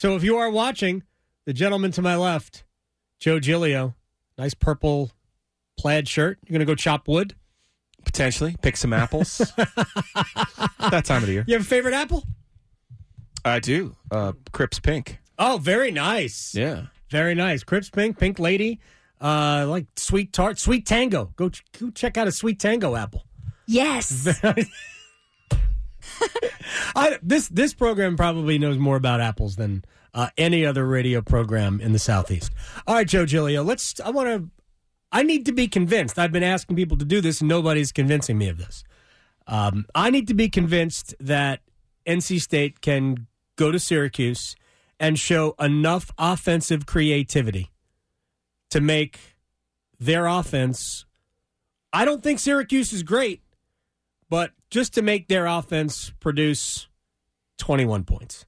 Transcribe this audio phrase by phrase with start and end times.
[0.00, 1.02] So if you are watching,
[1.46, 2.64] the gentleman to my left,
[3.20, 3.94] Joe Giglio,
[4.38, 5.10] nice purple
[5.78, 6.38] plaid shirt.
[6.46, 7.34] You're going to go chop wood?
[8.04, 8.56] Potentially.
[8.62, 9.38] Pick some apples.
[9.56, 11.44] that time of the year.
[11.46, 12.24] You have a favorite apple?
[13.44, 13.96] I do.
[14.10, 15.18] Uh, Cripps Pink.
[15.38, 16.54] Oh, very nice.
[16.54, 16.86] Yeah.
[17.10, 17.62] Very nice.
[17.64, 18.80] Cripps Pink, Pink Lady,
[19.20, 21.32] uh, like Sweet Tart, Sweet Tango.
[21.36, 23.24] Go, ch- go check out a Sweet Tango apple.
[23.66, 24.28] Yes.
[26.96, 31.80] I, this this program probably knows more about apples than uh, any other radio program
[31.80, 32.52] in the southeast.
[32.86, 34.00] All right, Joe Giglio, let's.
[34.00, 34.50] I want to.
[35.12, 36.18] I need to be convinced.
[36.18, 38.84] I've been asking people to do this, and nobody's convincing me of this.
[39.46, 41.60] Um, I need to be convinced that
[42.06, 44.56] NC State can go to Syracuse
[44.98, 47.70] and show enough offensive creativity
[48.70, 49.18] to make
[49.98, 51.04] their offense.
[51.92, 53.42] I don't think Syracuse is great,
[54.28, 56.88] but just to make their offense produce
[57.58, 58.44] 21 points.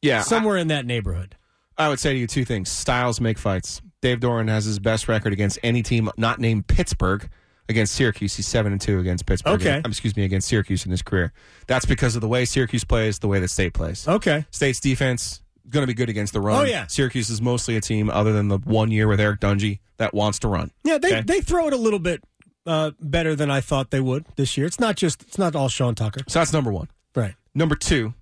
[0.00, 0.22] Yeah.
[0.22, 1.36] Somewhere in that neighborhood.
[1.76, 2.70] I would say to you two things.
[2.70, 3.82] Styles make fights.
[4.00, 7.28] Dave Doeren has his best record against any team not named Pittsburgh.
[7.68, 9.60] Against Syracuse, he's seven and two against Pittsburgh.
[9.60, 9.82] Okay.
[9.84, 11.34] Excuse me, against Syracuse in his career.
[11.66, 14.08] That's because of the way Syracuse plays, the way that State plays.
[14.08, 14.46] Okay.
[14.50, 16.60] State's defense going to be good against the run.
[16.60, 16.86] Oh, yeah.
[16.86, 20.38] Syracuse is mostly a team, other than the one year with Eric Dungey, that wants
[20.38, 20.70] to run.
[20.84, 21.20] Yeah, they Okay?
[21.22, 22.22] they throw it a little bit
[22.66, 24.66] uh, better than I thought they would this year.
[24.66, 26.20] It's not just it's not all Sean Tucker.
[26.28, 26.88] So that's number one.
[27.14, 27.34] Right.
[27.54, 28.14] Number two,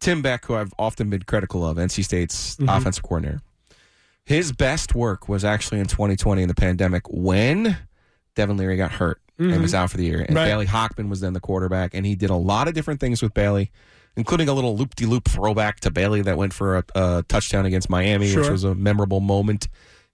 [0.00, 2.68] Tim Beck, who I've often been critical of, NC State's Mm-hmm.
[2.68, 3.40] offensive coordinator.
[4.24, 7.76] His best work was actually in 2020 in the pandemic when
[8.34, 10.20] Devin Leary got hurt and was out for the year.
[10.20, 10.36] And Mm-hmm.
[10.36, 10.44] Right.
[10.46, 13.34] Bailey Hockman was then the quarterback, and he did a lot of different things with
[13.34, 13.70] Bailey,
[14.16, 17.66] including a little loop de loop throwback to Bailey that went for a, a touchdown
[17.66, 19.68] against Miami, which was a memorable moment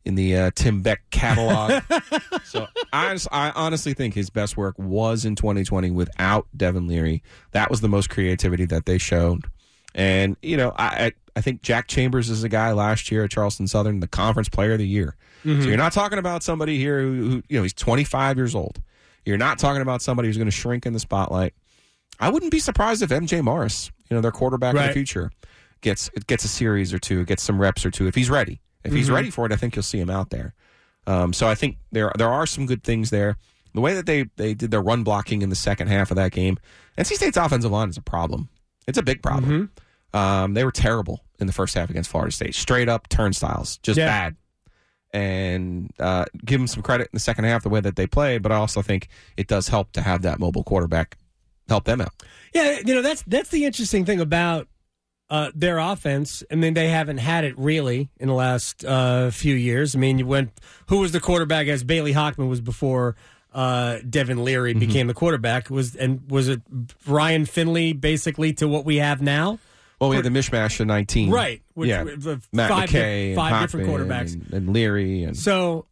[0.05, 1.83] in the uh, Tim Beck catalog.
[2.45, 7.23] so I, I honestly think his best work was in 2020 without Devin Leary.
[7.53, 9.45] That was the most creativity that they showed.
[9.95, 13.67] And, you know, I, I, think Jack Chambers is a guy last year at Charleston
[13.67, 15.17] Southern, the conference player of the year.
[15.43, 18.81] So you're not talking about somebody here who, who, you know, he's 25 years old.
[19.25, 21.55] You're not talking about somebody who's going to shrink in the spotlight.
[22.21, 24.89] I wouldn't be surprised if MJ Morris, you know, their quarterback of Right.
[24.89, 25.33] the future,
[25.81, 28.61] gets gets a series or two, gets some reps or two if he's ready.
[28.85, 30.55] If he's ready for it, I think you'll see him out there.
[31.07, 33.37] Um, so I think there there are some good things there.
[33.75, 36.33] The way that they they did their run blocking in the second half of that
[36.33, 36.59] game,
[36.99, 38.49] NC State's offensive line is a problem.
[38.87, 39.71] It's a big problem.
[40.13, 43.99] Um, they were terrible in the first half against Florida State, straight up turnstiles, just
[43.99, 44.07] Yeah.
[44.07, 44.37] bad.
[45.13, 48.43] And uh, give them some credit in the second half the way that they played,
[48.43, 51.17] but I also think it does help to have that mobile quarterback
[51.69, 52.13] help them out.
[52.55, 54.69] Yeah, you know that's that's the interesting thing about
[55.31, 56.43] uh, their offense.
[56.51, 59.95] I mean, they haven't had it really in the last uh, few years.
[59.95, 60.51] I mean, you went
[60.89, 63.17] who was the quarterback as Bailey Hockman was before
[63.55, 65.71] uh, Devin Leary became the quarterback.
[65.71, 66.61] Was and was it
[67.07, 69.59] Ryan Finley basically to what we have now?
[70.01, 71.31] Well, we had the mishmash of 19.
[71.31, 72.03] Right, which- yeah.
[72.05, 74.33] with Matt five McKay di- and five different quarterbacks.
[74.33, 75.25] And, and Leary.
[75.25, 75.85] And So,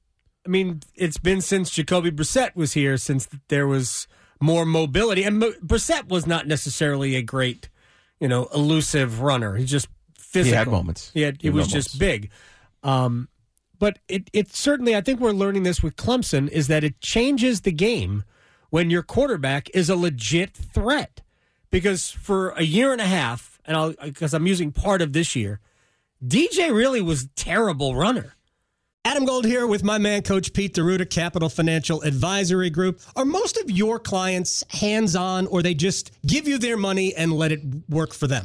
[0.47, 4.09] I mean, it's been since Jacoby Brissett was here since there was
[4.41, 7.69] more mobility, and Mo- Brissett was not necessarily a great,
[8.21, 9.55] you know, elusive runner.
[9.57, 10.73] He's just physical.
[10.73, 11.11] moments.
[11.15, 11.87] He had, he He had was moments.
[11.91, 12.31] just big.
[12.83, 13.29] Um,
[13.79, 17.61] but it it certainly, I think we're learning this with Clemson is that it changes
[17.63, 18.25] the game
[18.71, 21.23] when your quarterback is a legit threat.
[21.71, 25.37] Because for a year and a half, and I'll because I'm using part of this
[25.37, 25.61] year,
[26.27, 28.35] DJ really was terrible runner.
[29.09, 33.01] Adam Gold here with my man, Coach Pete DeRuta, Capital Financial Advisory Group.
[33.17, 37.33] Are most of your clients hands on or they just give you their money and
[37.33, 38.45] let it work for them?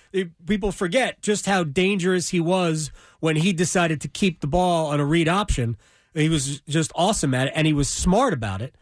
[0.45, 4.99] People forget just how dangerous he was when he decided to keep the ball on
[4.99, 5.77] a read option.
[6.13, 8.75] He was just awesome at it, and he was smart about it.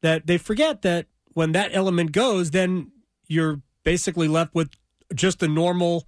[0.00, 2.92] That they forget that when that element goes, then
[3.26, 4.70] you're basically left with
[5.14, 6.06] just a normal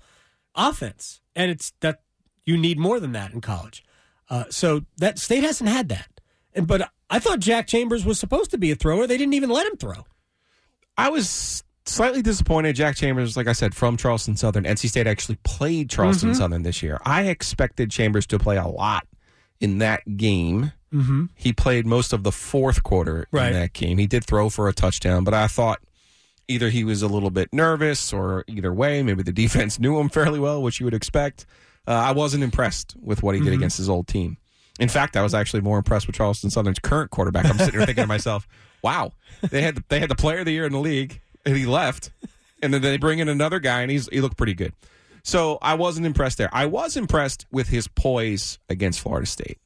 [0.54, 2.02] offense, and it's that
[2.44, 3.84] you need more than that in college.
[4.28, 6.20] Uh, so that state hasn't had that.
[6.54, 9.06] And but I thought Jack Chambers was supposed to be a thrower.
[9.06, 10.06] They didn't even let him throw.
[10.96, 12.76] I was slightly disappointed.
[12.76, 14.64] Jack Chambers, like I said, from Charleston Southern.
[14.64, 16.38] NC State actually played Charleston Mm-hmm.
[16.38, 16.98] Southern this year.
[17.04, 19.06] I expected Chambers to play a lot
[19.60, 20.72] in that game.
[20.92, 21.26] Mm-hmm.
[21.34, 23.48] He played most of the fourth quarter Right.
[23.48, 23.98] in that game.
[23.98, 25.80] He did throw for a touchdown, but I thought
[26.48, 30.08] either he was a little bit nervous or either way, maybe the defense knew him
[30.08, 31.46] fairly well, which you would expect.
[31.86, 34.36] Uh, I wasn't impressed with what he did against his old team.
[34.78, 37.44] In fact, I was actually more impressed with Charleston Southern's current quarterback.
[37.46, 38.48] I'm sitting here thinking to myself,
[38.82, 39.12] "Wow,
[39.50, 41.66] they had the, they had the player of the year in the league, and he
[41.66, 42.10] left,
[42.62, 44.72] and then they bring in another guy, and he's he looked pretty good."
[45.22, 46.48] So I wasn't impressed there.
[46.52, 49.58] I was impressed with his poise against Florida State.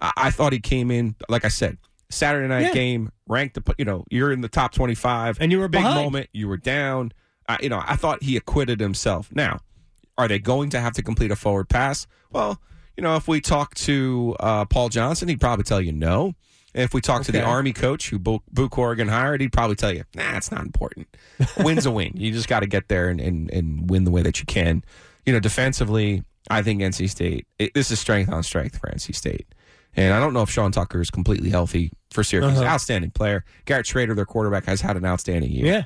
[0.00, 1.76] I, I thought he came in, like I said,
[2.10, 2.72] Saturday night Yeah.
[2.72, 3.54] game, ranked.
[3.62, 6.02] The, you know, you're in the top 25, And you were a big behind.
[6.02, 6.28] moment.
[6.32, 7.12] You were down.
[7.46, 9.28] I, you know, I thought he acquitted himself.
[9.30, 9.60] Now,
[10.16, 12.06] are they going to have to complete a forward pass?
[12.32, 12.58] Well,
[12.96, 16.32] you know, if we talk to uh, Paul Johnson, he'd probably tell you no.
[16.74, 19.92] If we talk to the Army coach who Bo- Boo Corrigan hired, he'd probably tell
[19.92, 21.06] you, nah, it's not important.
[21.58, 22.12] Win's a win.
[22.16, 24.82] You just got to get there and, and, and win the way that you can.
[25.24, 29.14] You know, defensively, I think NC State, it, this is strength on strength for NC
[29.14, 29.46] State.
[29.96, 32.58] And I don't know if Sean Tucker is completely healthy for Syracuse.
[32.58, 32.68] Uh-huh.
[32.68, 33.44] Outstanding player.
[33.64, 35.66] Garrett Shrader, their quarterback, has had an outstanding year.
[35.66, 35.84] Yeah.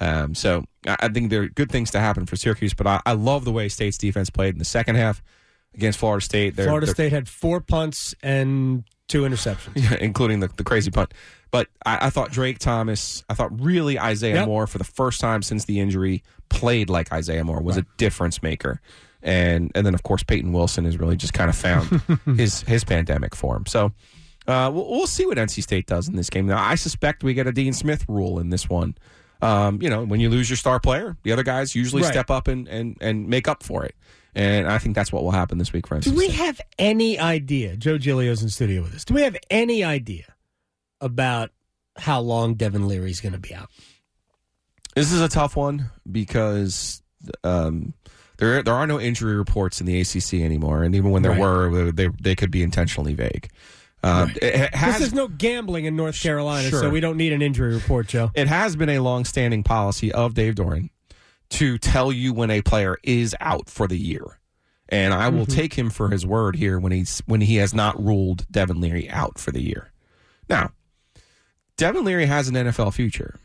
[0.00, 3.00] Um, so I, I think there are good things to happen for Syracuse, but I,
[3.04, 5.20] I love the way State's defense played in the second half
[5.74, 6.54] against Florida State.
[6.54, 9.98] They're- Florida they're- State had four punts and two interceptions.
[10.00, 11.12] including the, the crazy punt.
[11.50, 14.46] But I, I thought Drake Thomas, I thought really Isaiah Yep.
[14.48, 18.42] Moore for the first time since the injury played like Isaiah Moore was a difference
[18.42, 18.80] maker.
[19.22, 22.02] And and then of course Peyton Wilson has really just kind of found
[22.38, 23.66] his his pandemic form.
[23.66, 23.92] So
[24.46, 26.46] uh, we'll, we'll see what NC State does in this game.
[26.46, 28.94] Now I suspect we get a Dean Smith rule in this one.
[29.40, 32.10] Um, you know, when you lose your star player, the other guys usually Right.
[32.12, 33.94] step up and, and, and make up for it.
[34.38, 37.76] And I think that's what will happen this week NC Do we have any idea?
[37.76, 39.04] Joe Giglio's in studio with us.
[39.04, 40.32] Do we have any idea
[41.00, 41.50] about
[41.96, 43.68] how long Devin Leary's going to be out?
[44.94, 47.02] This is a tough one because
[47.42, 47.94] um,
[48.36, 51.40] there there are no injury reports in the ACC anymore, and even when there Right.
[51.40, 53.48] were, they they could be intentionally vague.
[54.04, 57.74] Um, it Because has no gambling in North Carolina, so we don't need an injury
[57.74, 58.30] report, Joe.
[58.36, 60.90] it has been a long-standing policy of Dave Doeren
[61.50, 64.38] to tell you when a player is out for the year,
[64.88, 65.56] and I will mm-hmm.
[65.56, 69.08] take him for his word here when he's when he has not ruled Devin Leary
[69.08, 69.90] out for the year.
[70.48, 70.70] Now,
[71.76, 73.38] Devin Leary has an NFL future.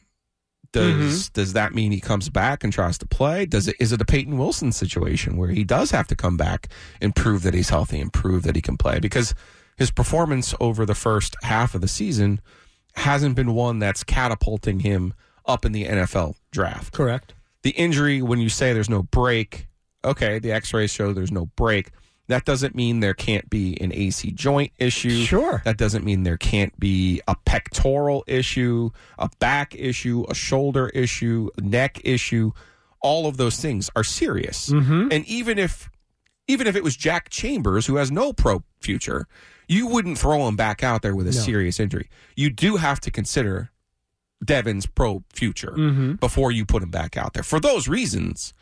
[0.74, 1.34] Does mm-hmm.
[1.34, 3.46] does that mean he comes back and tries to play?
[3.46, 6.68] Does it is it a Peyton Wilson situation where he does have to come back
[7.00, 9.00] and prove that he's healthy and prove that he can play?
[9.00, 9.36] Because
[9.78, 12.42] his performance over the first half of the season
[12.96, 15.14] hasn't been one that's catapulting him
[15.46, 16.92] up in the NFL draft.
[16.92, 17.34] Correct.
[17.64, 19.68] The injury, when you say there's no break,
[20.06, 21.92] okay, the X-rays show there's no break.
[22.28, 25.24] That doesn't mean there can't be an AC joint issue.
[25.26, 25.62] Sure.
[25.66, 31.50] That doesn't mean there can't be a pectoral issue, a back issue, a shoulder issue,
[31.62, 32.52] neck issue.
[33.02, 34.70] All of those things are serious.
[34.70, 35.10] Mm-hmm.
[35.12, 35.90] And even if
[36.48, 39.28] even if it was Jack Chambers who has no pro future,
[39.68, 41.38] you wouldn't throw him back out there with a No.
[41.40, 42.10] serious injury.
[42.38, 43.72] You do have to consider
[44.44, 46.14] Devin's pro future Mm-hmm.
[46.14, 47.44] before you put him back out there.
[47.44, 48.54] For those reasons,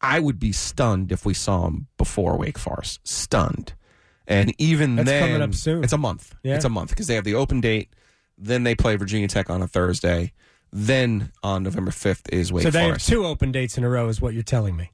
[0.00, 3.00] I would be stunned if we saw him before Wake Forest.
[3.06, 3.74] Stunned.
[4.26, 5.84] And even That's then, coming up soon.
[5.84, 6.34] It's a month.
[6.42, 6.56] Yeah.
[6.56, 7.90] It's a month because they have the open date.
[8.38, 10.32] Then they play Virginia Tech on a Thursday.
[10.72, 12.74] Then on November fifth is Wake Forest.
[12.74, 14.90] so they have two open dates in a row, is what you're telling me.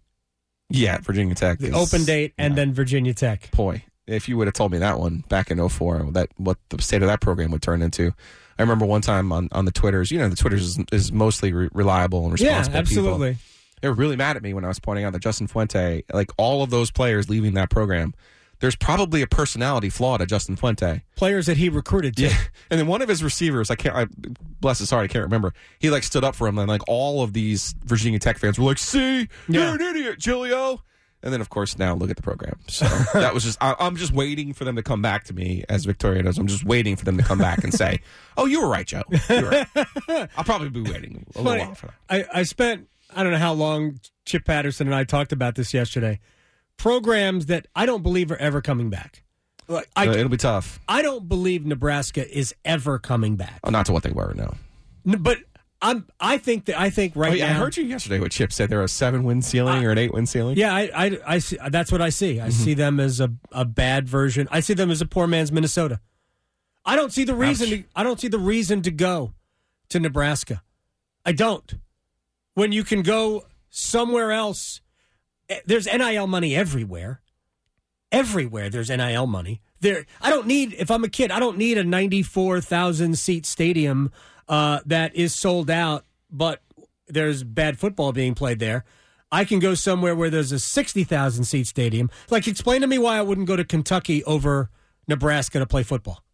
[0.68, 1.58] yeah, Virginia Tech.
[1.58, 2.56] The is- open date and yeah.
[2.56, 3.50] then Virginia Tech.
[3.52, 6.82] boy, if you would have told me that one back in 04, that what the
[6.82, 8.12] state of that program would turn into.
[8.60, 11.52] I remember one time on, on the Twitters, you know, the Twitters is, is mostly
[11.52, 13.04] re- reliable and Yeah, responsible people.
[13.14, 13.36] absolutely.
[13.80, 16.30] They were really mad at me when I was pointing out that Justin Fuente, like
[16.36, 18.12] all of those players leaving that program,
[18.58, 21.02] there's probably a personality flaw to Justin Fuente.
[21.16, 22.24] Players that he recruited to.
[22.24, 22.36] Yeah,
[22.70, 24.06] and then one of his receivers, I can't, I,
[24.60, 25.54] bless his heart, I can't remember.
[25.78, 28.66] He like stood up for him, and like all of these Virginia Tech fans were
[28.66, 29.64] like, "See, Yeah.
[29.72, 30.82] you're an idiot, Giglio."
[31.22, 32.58] And then, of course, now look at the program.
[32.68, 35.64] So that was just, I, I'm just waiting for them to come back to me
[35.68, 36.38] as Victoria knows.
[36.38, 38.00] I'm just waiting for them to come back and say,
[38.38, 39.02] "Oh, you were right, Joe.
[39.28, 39.66] You were right."
[40.36, 42.28] I'll probably be waiting a little while for that.
[42.34, 45.74] I, I spent I don't know how long Chip Patterson and I talked about this
[45.74, 46.20] yesterday.
[46.76, 49.22] Programs that I don't believe are ever coming back.
[49.68, 50.80] Like, I, Uh, it'll be tough.
[50.88, 53.60] I don't believe Nebraska is ever coming back.
[53.64, 54.32] Oh, not to what they were.
[54.34, 54.54] No.
[55.06, 55.38] N- But
[55.82, 58.18] I'm I think that I think right Oh, yeah, I heard you yesterday.
[58.20, 60.56] What Chip said they're a seven win ceiling or an eight win ceiling.
[60.58, 62.38] Yeah, I, I, I see, that's what I see.
[62.40, 62.64] I Mm-hmm.
[62.64, 64.46] see them as a, a bad version.
[64.50, 66.00] I see them as a poor man's Minnesota.
[66.84, 67.68] I don't see the reason.
[67.68, 67.78] Ouch.
[67.78, 69.32] To, I don't see the reason to go
[69.88, 70.62] to Nebraska.
[71.24, 71.74] I don't.
[72.54, 74.80] When you can go somewhere else,
[75.48, 77.20] eh, there's NIL money everywhere.
[78.12, 79.60] everywhere there's NIL money.
[79.80, 80.74] There, I don't need.
[80.78, 84.10] If I'm a kid, I don't need a 94,000 seat stadium
[84.50, 86.60] uh, that is sold out, but
[87.06, 88.84] there's bad football being played there.
[89.32, 92.10] I can go somewhere where there's a 60,000 seat stadium.
[92.30, 94.68] Like, explain to me why I wouldn't go to Kentucky over
[95.06, 96.24] Nebraska to play football.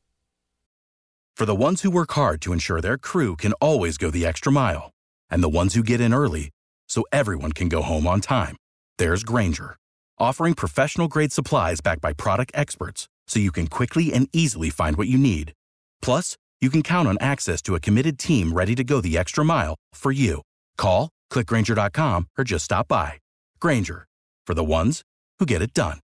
[1.37, 4.51] For the ones who work hard to ensure their crew can always go the extra
[4.51, 4.93] mile,
[5.29, 6.49] and the ones who get in early
[6.89, 8.57] so everyone can go home on time,
[8.97, 9.77] there's Grainger,
[10.19, 14.97] offering professional grade supplies backed by product experts so you can quickly and easily find
[14.97, 15.53] what you need.
[16.01, 19.45] Plus, you can count on access to a committed team ready to go the extra
[19.45, 20.43] mile for you.
[20.77, 23.19] Call, clickgrainger.com, or just stop by.
[23.61, 24.07] Grainger,
[24.47, 25.03] for the ones
[25.39, 26.01] who get it done.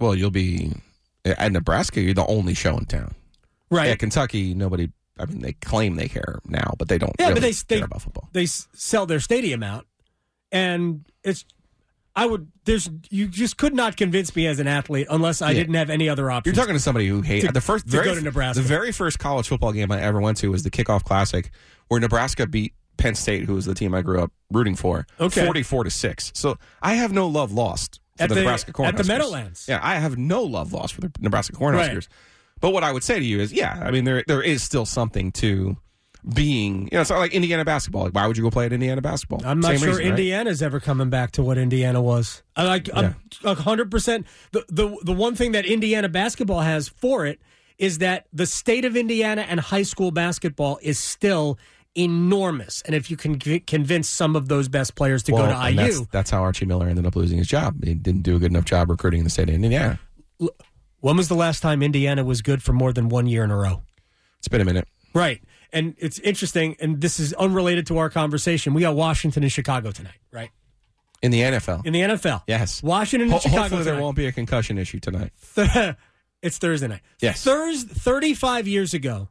[0.00, 0.72] Well, you'll be
[1.24, 2.00] at Nebraska.
[2.00, 3.14] You're the only show in town.
[3.70, 3.90] Right.
[3.90, 4.88] At Kentucky, nobody.
[5.18, 7.12] I mean, they claim they care now, but they don't.
[7.18, 8.28] Yeah, really but they care they, about football.
[8.32, 9.86] they sell their stadium out,
[10.50, 11.44] and it's.
[12.20, 12.48] I would.
[12.64, 12.88] There's.
[13.08, 15.60] You just could not convince me as an athlete unless I Yeah.
[15.60, 16.52] didn't have any other option.
[16.54, 18.60] You're talking to somebody who hated To- the first to very, go to Nebraska.
[18.62, 21.50] The very first college football game I ever went to was the Kickoff Classic,
[21.88, 25.46] where Nebraska beat Penn State, who was the team I grew up rooting for, Okay.
[25.46, 26.30] forty-four to six.
[26.34, 28.88] So I have no love lost for At the, the- Nebraska Cornhuskers.
[28.88, 29.64] at the Meadowlands.
[29.66, 31.94] Yeah, I have no love lost for the Nebraska Cornhuskers.
[31.94, 32.08] Right.
[32.60, 34.84] But what I would say to you is, yeah, I mean, there there is still
[34.84, 35.78] something to
[36.34, 38.04] being, you know, it's not like Indiana basketball.
[38.04, 39.40] Like, why would you go play at Indiana basketball?
[39.44, 40.10] I'm not Same sure reason, right?
[40.10, 42.42] Indiana's ever coming back to what Indiana was.
[42.56, 44.26] I like I'm hundred percent.
[44.52, 47.40] The the the one thing that Indiana basketball has for it
[47.78, 51.58] is that the state of Indiana and high school basketball is still
[51.94, 52.82] enormous.
[52.82, 55.76] And if you can convince some of those best players to Well, go to IU,
[55.76, 57.82] That's, that's how Archie Miller ended up losing his job.
[57.82, 59.98] He didn't do a good enough job recruiting in the state of Indiana.
[61.00, 63.56] when was the last time Indiana was good for more than one year in a
[63.56, 63.82] row?
[64.38, 64.86] It's been a minute.
[65.14, 65.42] Right.
[65.72, 68.74] And it's interesting, and this is unrelated to our conversation.
[68.74, 70.50] We got Washington and Chicago tonight, right?
[71.22, 71.84] In the NFL.
[71.86, 72.42] In the NFL.
[72.46, 72.82] yes.
[72.82, 73.60] Washington and Ho- Chicago.
[73.60, 74.02] hopefully there tonight.
[74.04, 75.32] won't be a concussion issue tonight.
[76.42, 77.02] it's Thursday night.
[77.20, 77.44] Yes.
[77.44, 79.28] Thurs 35 years ago,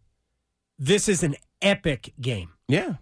[0.77, 2.51] this is an epic game.
[2.67, 2.95] Yeah.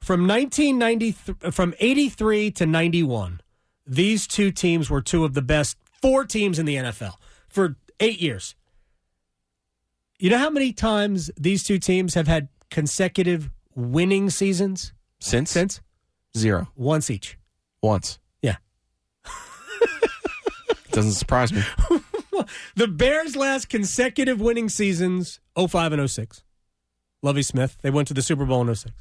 [0.00, 3.40] From 1993 from 83 to 91,
[3.86, 7.14] these two teams were two of the best four teams in the NFL
[7.48, 8.54] for 8 years.
[10.18, 15.50] You know how many times these two teams have had consecutive winning seasons Since?
[15.50, 15.80] since?
[16.36, 16.68] Zero.
[16.76, 17.38] Once each.
[17.82, 18.18] Once.
[18.42, 18.56] Yeah.
[20.92, 21.62] Doesn't surprise me.
[22.76, 26.44] The Bears' last consecutive winning seasons 05 and 06.
[27.22, 28.94] Lovie Smith, they went to the Super Bowl in 06.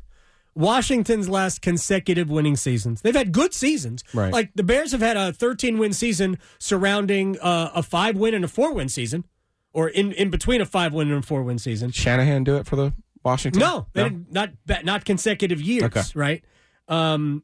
[0.56, 3.02] Washington's last consecutive winning seasons.
[3.02, 4.04] They've had good seasons.
[4.14, 4.34] Right.
[4.34, 8.44] Like the Bears have had a 13 win season surrounding uh, a five win and
[8.44, 9.26] a four win season,
[9.72, 11.92] or in, in between a five win and a four win season.
[11.92, 12.94] Shanahan do it for the
[13.24, 13.60] Washington?
[13.60, 14.52] No, they didn't- not
[14.84, 16.04] not consecutive years, Okay.
[16.16, 16.44] right?
[16.88, 17.44] Um,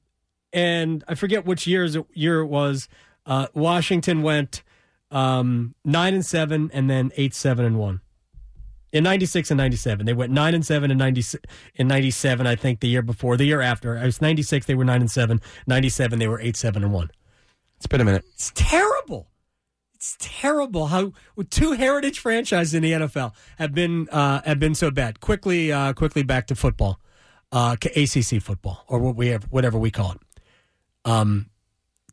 [0.52, 2.88] and I forget which years it, year it was.
[3.26, 4.64] Uh, Washington went
[5.12, 8.02] um, nine and seven, and then eight seven and one.
[8.92, 11.24] In ninety six and ninety seven, they went nine and seven in ninety
[11.76, 12.46] in ninety seven.
[12.46, 14.66] I think the year before, the year after, I was ninety six.
[14.68, 15.42] They were nine and seven.
[15.66, 17.10] Ninety seven, they were eight seven and one.
[17.78, 18.24] It's been a minute.
[18.36, 19.28] It's terrible.
[20.04, 21.14] It's terrible how
[21.50, 25.22] two heritage franchises in the NFL have been uh, have been so bad.
[25.22, 27.00] Quickly, uh, quickly back to football,
[27.54, 30.20] uh, ACC football, or what we have, whatever we call it.
[31.06, 31.50] Um,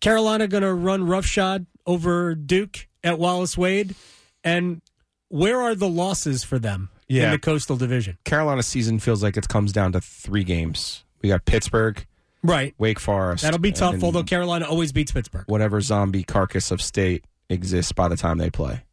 [0.00, 3.96] Carolina going to run roughshod over Duke at Wallace Wade,
[4.44, 4.82] and
[5.28, 8.18] where are the losses for them in the Coastal Division?
[8.24, 11.02] Carolina's season feels like it comes down to three games.
[11.22, 12.06] We got Pittsburgh,
[12.44, 13.42] Right, Wake Forest.
[13.42, 14.00] that'll be tough.
[14.04, 15.44] Although Carolina always beats Pittsburgh.
[15.48, 18.84] whatever zombie carcass of state exists by the time they play.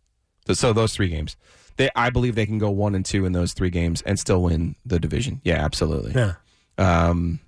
[0.47, 1.37] So, so those three games.
[1.77, 4.41] They, I believe they can go one and two in those three games and still
[4.41, 5.39] win the division.
[5.43, 6.13] Yeah, absolutely.
[6.13, 6.33] Yeah.
[6.77, 7.39] Um,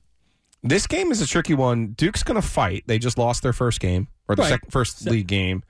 [0.64, 1.94] this game is a tricky one.
[1.98, 2.84] Duke's going to fight.
[2.86, 4.50] They just lost their first game or the Right.
[4.50, 5.64] second, first league game,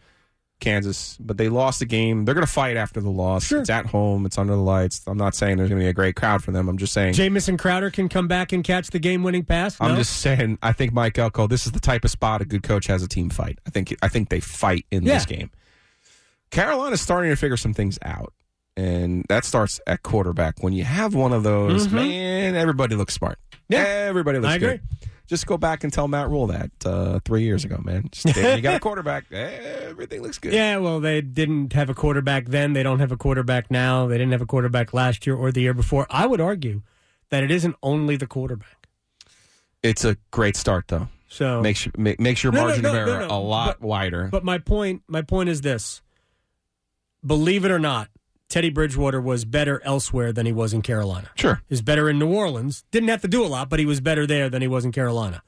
[0.60, 2.26] Kansas, but they lost the game.
[2.26, 3.46] They're going to fight after the loss.
[3.46, 3.62] Sure.
[3.62, 4.26] It's at home.
[4.26, 5.02] It's under the lights.
[5.08, 6.68] I'm not saying there's going to be a great crowd for them.
[6.68, 7.14] I'm just saying.
[7.14, 9.78] Jamison Crowder can come back and catch the game-winning pass.
[9.80, 10.58] I'm just saying.
[10.62, 11.48] I think Mike Elko.
[11.48, 13.60] This is the type of spot a good coach has a team fight.
[13.66, 13.96] I think.
[14.02, 15.38] I think they fight in this Yeah.
[15.38, 15.52] game.
[16.52, 18.34] Carolina's starting to figure some things out,
[18.76, 20.62] and that starts at quarterback.
[20.64, 23.38] When you have one of those, man, everybody looks smart.
[23.52, 23.74] Mm-hmm.
[23.74, 23.80] Yeah.
[24.10, 24.80] everybody looks I agree.
[25.30, 28.10] Just go back and tell Matt Rhule that uh, three years ago, man.
[28.12, 29.26] Just, you got a quarterback.
[29.32, 30.52] Everything looks good.
[30.54, 32.74] Yeah, well, they didn't have a quarterback then.
[32.74, 34.08] They don't have a quarterback now.
[34.08, 36.08] They didn't have a quarterback last year or the year before.
[36.10, 36.82] I would argue
[37.30, 38.88] that it isn't only the quarterback.
[39.84, 41.10] It's a great start, though.
[41.28, 43.38] So, Makes you, make, makes your No, no, margin no, of error no, no.
[43.38, 44.30] a lot But- wider.
[44.32, 46.02] but my point, my point is this:
[47.24, 48.10] believe it or not,
[48.50, 51.30] Teddy Bridgewater was better elsewhere than he was in Carolina.
[51.36, 51.62] Sure.
[51.68, 52.84] He was better in New Orleans.
[52.92, 54.92] Didn't have to do a lot, but he was better there than he was in
[54.92, 55.44] Carolina.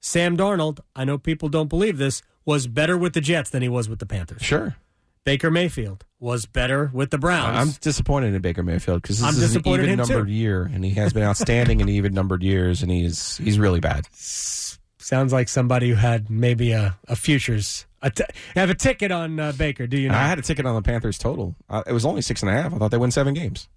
[0.00, 3.68] Sam Darnold, I know people don't believe this, was better with the Jets than he
[3.68, 4.42] was with the Panthers.
[4.42, 4.76] Sure.
[5.24, 7.56] Baker Mayfield was better with the Browns.
[7.56, 10.14] I'm disappointed in Baker Mayfield because this I'm is an even him, too.
[10.14, 13.80] numbered year, and he has been outstanding in even numbered years, and he's he's really
[13.80, 14.06] bad.
[14.14, 17.86] Sounds like somebody who had maybe a, a futures.
[18.02, 20.14] A t- have a ticket on uh, Baker, do you know?
[20.14, 21.54] I had a ticket on the Panthers total.
[21.68, 22.72] Uh, it was only six and a half.
[22.72, 23.68] I thought they win seven games.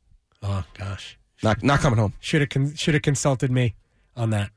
[0.42, 1.18] oh, gosh.
[1.44, 2.13] Not not coming home.
[2.22, 3.75] Should have con- should have consulted me
[4.15, 4.51] on that.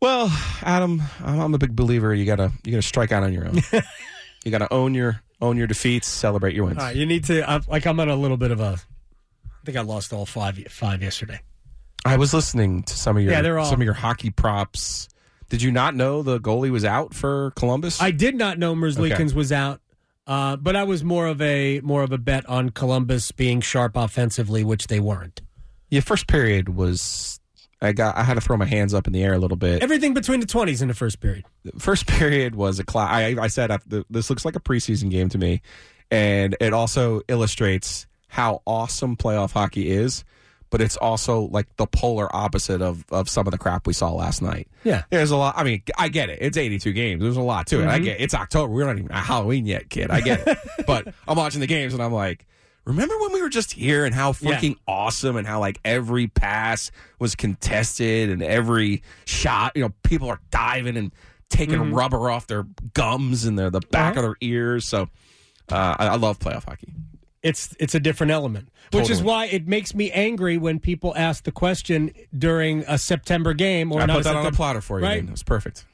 [0.00, 0.32] Well,
[0.62, 2.14] Adam, I'm, I'm a big believer.
[2.14, 3.60] You gotta you gotta strike out on your own.
[4.44, 6.78] you gotta own your own your defeats, celebrate your wins.
[6.78, 7.46] All right, you need to.
[7.48, 8.78] Uh, like, I'm on a little bit of a.
[8.78, 11.40] I think I lost all five five yesterday.
[12.06, 15.08] I was listening to some of your Yeah, they're all- some of your hockey props.
[15.48, 18.00] Did you not know the goalie was out for Columbus?
[18.00, 19.80] I did not know Merzlikins was out,
[20.26, 23.96] uh, but I was more of a more of a bet on Columbus being sharp
[23.96, 25.40] offensively, which they weren't.
[25.90, 27.40] yeah, first period was.
[27.82, 28.16] I got.
[28.16, 29.82] I had to throw my hands up in the air a little bit.
[29.82, 31.44] Everything between the twenties in the first period.
[31.78, 33.10] first period was a class.
[33.10, 33.70] I, I said
[34.08, 35.60] this looks like a preseason game to me,
[36.10, 40.24] and it also illustrates how awesome playoff hockey is.
[40.74, 44.10] But it's also like the polar opposite of, of some of the crap we saw
[44.10, 44.66] last night.
[44.82, 45.04] Yeah.
[45.08, 45.54] There's a lot.
[45.56, 46.40] I mean, I get it.
[46.42, 47.22] It's 82 games.
[47.22, 47.86] There's a lot to it.
[47.86, 48.24] I get it.
[48.24, 48.72] it's October.
[48.72, 50.10] We're not even at Halloween yet, kid.
[50.10, 50.58] I get it.
[50.88, 52.44] but I'm watching the games and I'm like,
[52.84, 54.50] remember when we were just here and how Yeah.
[54.58, 56.90] freaking awesome and how like every pass
[57.20, 61.12] was contested and every shot, you know, people are diving and
[61.50, 62.64] taking rubber off their
[62.94, 64.26] gums and the, the back Uh-huh.
[64.26, 64.86] of their ears.
[64.88, 65.02] So
[65.70, 66.92] uh, I, I love playoff hockey.
[67.44, 71.44] It's it's a different element, which is why it makes me angry when people ask
[71.44, 74.98] the question during a September game or I not put that on a platter for
[74.98, 75.04] you.
[75.04, 75.22] Right?
[75.22, 75.84] It was perfect.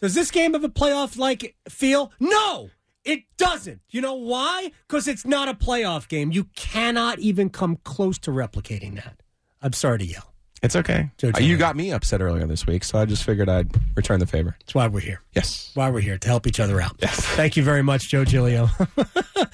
[0.00, 2.10] Does this game have a playoff like feel?
[2.18, 2.70] No,
[3.04, 3.82] it doesn't.
[3.90, 4.72] You know why?
[4.88, 6.32] Because it's not a playoff game.
[6.32, 9.20] You cannot even come close to replicating that.
[9.60, 10.32] I'm sorry to yell.
[10.62, 11.10] It's okay.
[11.18, 14.20] Joe Uh, you got me upset earlier this week, so I just figured I'd return
[14.20, 14.56] the favor.
[14.60, 15.20] That's why we're here.
[15.34, 15.70] Yes.
[15.74, 16.96] Why we're here to help each other out.
[17.00, 17.20] Yes.
[17.20, 18.70] Thank you very much, Joe Giglio.